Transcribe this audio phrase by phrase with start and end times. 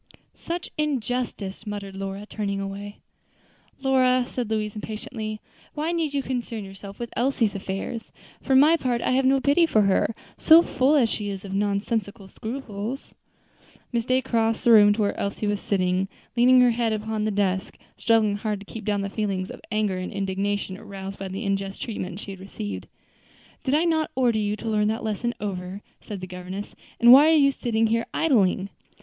[0.33, 3.01] "Such injustice!" muttered Lora, turning away.
[3.83, 5.39] "Lora," said Louise, impatiently,
[5.75, 8.11] "why need you concern yourself with Elsie's affairs?
[8.41, 11.53] for my part, I have no pity for her, so full as she is of
[11.53, 13.13] nonsensical scruples."
[13.93, 17.29] Miss Day crossed the room to where Elsie was sitting leaning her head upon the
[17.29, 21.45] desk, struggling hard to keep down the feelings of anger and indignation aroused by the
[21.45, 22.87] unjust treatment she had received.
[23.63, 27.29] "Did I not order you to learn that lesson over?" said the governess, "and why
[27.29, 28.69] are you sitting here idling?"